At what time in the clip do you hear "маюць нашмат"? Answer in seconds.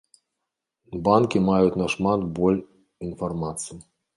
1.49-2.27